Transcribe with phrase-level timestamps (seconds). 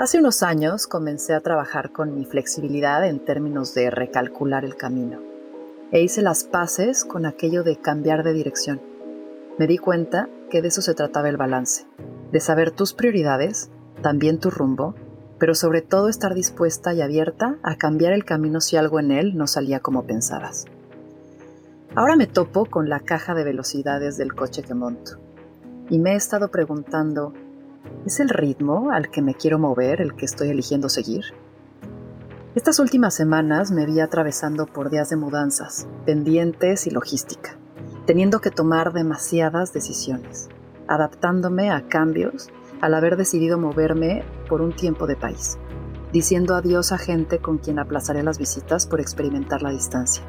[0.00, 5.20] Hace unos años comencé a trabajar con mi flexibilidad en términos de recalcular el camino
[5.92, 8.80] e hice las paces con aquello de cambiar de dirección.
[9.58, 11.84] Me di cuenta que de eso se trataba el balance,
[12.32, 13.68] de saber tus prioridades,
[14.00, 14.94] también tu rumbo,
[15.38, 19.36] pero sobre todo estar dispuesta y abierta a cambiar el camino si algo en él
[19.36, 20.64] no salía como pensabas.
[21.94, 25.18] Ahora me topo con la caja de velocidades del coche que monto
[25.90, 27.34] y me he estado preguntando,
[28.06, 31.24] ¿es el ritmo al que me quiero mover el que estoy eligiendo seguir?
[32.54, 37.56] Estas últimas semanas me vi atravesando por días de mudanzas, pendientes y logística,
[38.06, 40.48] teniendo que tomar demasiadas decisiones,
[40.88, 42.48] adaptándome a cambios
[42.80, 45.58] al haber decidido moverme por un tiempo de país,
[46.12, 50.24] diciendo adiós a gente con quien aplazaré las visitas por experimentar la distancia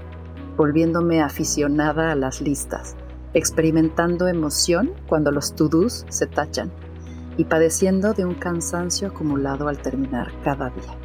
[0.57, 2.95] volviéndome aficionada a las listas,
[3.34, 6.71] experimentando emoción cuando los to-dos se tachan
[7.38, 10.98] y padeciendo de un cansancio acumulado al terminar cada día.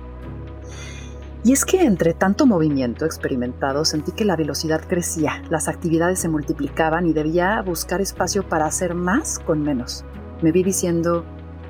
[1.44, 6.28] Y es que entre tanto movimiento experimentado sentí que la velocidad crecía, las actividades se
[6.28, 10.04] multiplicaban y debía buscar espacio para hacer más con menos.
[10.42, 11.24] Me vi diciendo,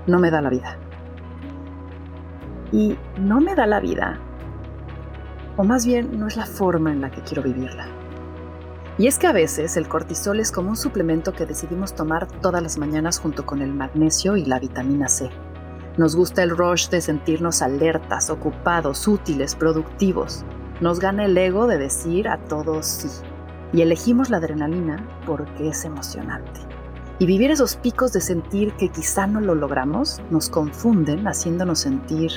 [0.07, 0.79] no me da la vida.
[2.73, 4.21] Y no me da la vida
[5.57, 7.87] o más bien no es la forma en la que quiero vivirla.
[8.99, 12.63] Y es que a veces el cortisol es como un suplemento que decidimos tomar todas
[12.63, 15.29] las mañanas junto con el magnesio y la vitamina C.
[15.99, 20.45] Nos gusta el rush de sentirnos alertas, ocupados, útiles, productivos.
[20.81, 23.09] Nos gana el ego de decir a todos sí.
[23.73, 26.61] Y elegimos la adrenalina porque es emocionante.
[27.19, 32.31] Y vivir esos picos de sentir que quizá no lo logramos nos confunden haciéndonos sentir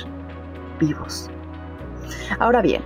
[0.78, 1.30] vivos.
[2.38, 2.82] Ahora bien,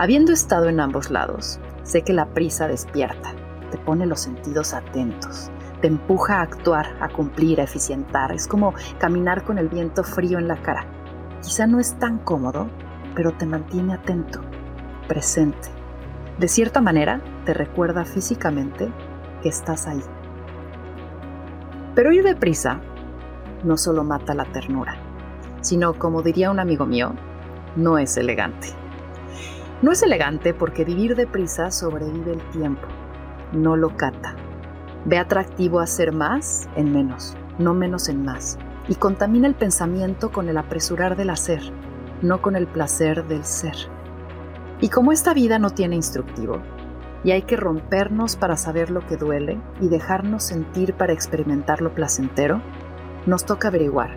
[0.00, 3.32] Habiendo estado en ambos lados, sé que la prisa despierta,
[3.70, 5.50] te pone los sentidos atentos,
[5.80, 8.30] te empuja a actuar, a cumplir, a eficientar.
[8.32, 10.84] Es como caminar con el viento frío en la cara.
[11.42, 12.68] Quizá no es tan cómodo,
[13.14, 14.40] pero te mantiene atento,
[15.06, 15.68] presente.
[16.38, 18.92] De cierta manera, te recuerda físicamente
[19.42, 20.02] que estás ahí.
[21.94, 22.80] Pero ir deprisa
[23.64, 24.96] no solo mata la ternura,
[25.62, 27.14] sino, como diría un amigo mío,
[27.76, 28.68] no es elegante.
[29.80, 32.88] No es elegante porque vivir deprisa sobrevive el tiempo,
[33.52, 34.34] no lo cata.
[35.04, 38.58] Ve atractivo hacer más en menos, no menos en más,
[38.88, 41.62] y contamina el pensamiento con el apresurar del hacer,
[42.22, 43.76] no con el placer del ser.
[44.80, 46.60] Y como esta vida no tiene instructivo,
[47.22, 51.94] y hay que rompernos para saber lo que duele y dejarnos sentir para experimentar lo
[51.94, 52.60] placentero,
[53.26, 54.16] nos toca averiguar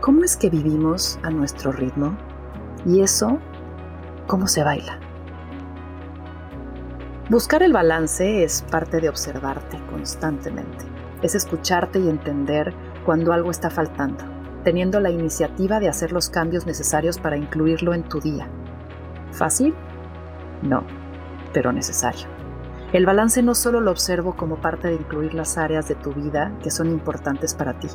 [0.00, 2.16] cómo es que vivimos a nuestro ritmo,
[2.86, 3.40] y eso
[4.26, 4.98] cómo se baila.
[7.30, 10.84] Buscar el balance es parte de observarte constantemente.
[11.22, 12.74] Es escucharte y entender
[13.06, 14.24] cuando algo está faltando,
[14.64, 18.48] teniendo la iniciativa de hacer los cambios necesarios para incluirlo en tu día.
[19.30, 19.74] ¿Fácil?
[20.62, 20.84] No,
[21.52, 22.26] pero necesario.
[22.92, 26.52] El balance no solo lo observo como parte de incluir las áreas de tu vida
[26.62, 27.88] que son importantes para ti,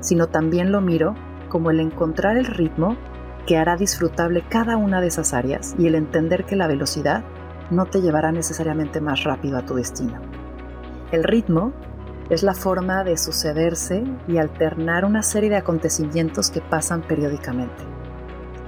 [0.00, 1.14] sino también lo miro
[1.48, 2.96] como el encontrar el ritmo
[3.46, 7.24] que hará disfrutable cada una de esas áreas y el entender que la velocidad
[7.70, 10.20] no te llevará necesariamente más rápido a tu destino.
[11.12, 11.72] El ritmo
[12.30, 17.82] es la forma de sucederse y alternar una serie de acontecimientos que pasan periódicamente.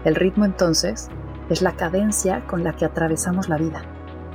[0.05, 1.09] El ritmo entonces
[1.49, 3.83] es la cadencia con la que atravesamos la vida,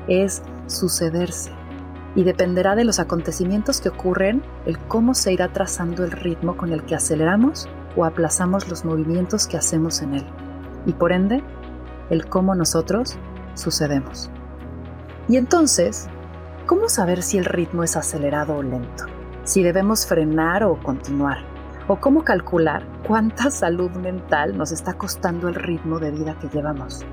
[0.08, 1.52] es sucederse
[2.16, 6.72] y dependerá de los acontecimientos que ocurren el cómo se irá trazando el ritmo con
[6.72, 10.26] el que aceleramos o aplazamos los movimientos que hacemos en él,
[10.86, 11.44] y por ende,
[12.10, 13.18] el cómo nosotros
[13.54, 14.30] sucedemos.
[15.28, 16.08] Y entonces,
[16.66, 19.06] ¿cómo saber si el ritmo es acelerado o lento?
[19.44, 21.40] Si debemos frenar o continuar?
[21.88, 27.06] ¿O cómo calcular cuánta salud mental nos está costando el ritmo de vida que llevamos?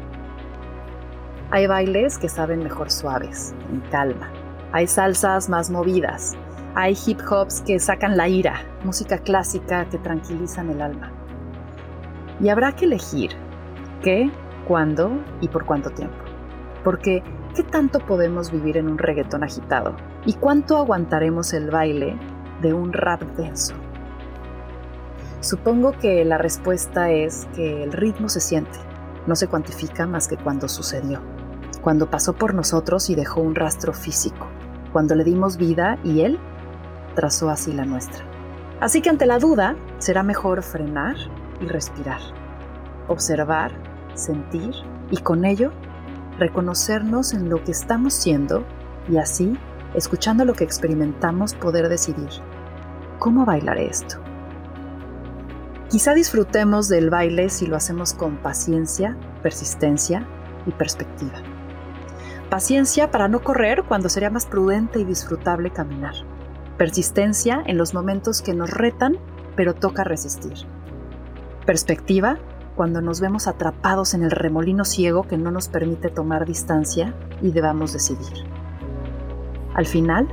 [1.51, 4.33] Hay bailes que saben mejor suaves, en calma.
[4.73, 6.37] Hay salsas más movidas,
[6.77, 11.13] hay hip hops que sacan la ira, música clásica que tranquilizan el alma.
[12.41, 13.31] Y habrá que elegir
[14.03, 14.31] qué,
[14.67, 16.17] cuándo y por cuánto tiempo.
[16.83, 17.23] Porque,
[17.55, 19.95] ¿qué tanto podemos vivir en un reggaetón agitado?
[20.27, 22.19] ¿Y cuánto aguantaremos el baile
[22.61, 23.75] de un rap denso?
[25.41, 28.79] Supongo que la respuesta es que el ritmo se siente,
[29.27, 31.21] no se cuantifica más que cuando sucedió,
[31.83, 34.49] cuando pasó por nosotros y dejó un rastro físico,
[34.93, 36.41] cuando le dimos vida y él
[37.15, 38.25] trazó así la nuestra.
[38.81, 41.17] Así que ante la duda, será mejor frenar
[41.61, 42.21] y respirar,
[43.09, 43.73] observar,
[44.15, 44.75] sentir
[45.11, 45.73] y con ello
[46.39, 48.65] reconocernos en lo que estamos siendo
[49.09, 49.57] y así,
[49.95, 52.29] escuchando lo que experimentamos, poder decidir,
[53.19, 54.17] ¿cómo bailaré esto?
[55.89, 60.27] Quizá disfrutemos del baile si lo hacemos con paciencia, persistencia
[60.67, 61.41] y perspectiva.
[62.51, 66.15] Paciencia para no correr cuando sería más prudente y disfrutable caminar.
[66.79, 69.17] Persistencia en los momentos que nos retan,
[69.57, 70.55] pero toca resistir.
[71.67, 72.39] Perspectiva
[72.75, 77.53] cuando nos vemos atrapados en el remolino ciego que no nos permite tomar distancia y
[77.53, 78.45] debamos decidir.
[79.75, 80.29] Al final,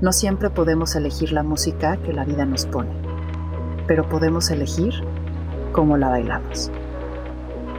[0.00, 2.90] no siempre podemos elegir la música que la vida nos pone,
[3.86, 4.94] pero podemos elegir
[5.72, 6.70] cómo la bailamos.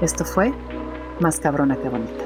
[0.01, 0.53] Esto fue
[1.19, 2.22] Más cabrona que bonita.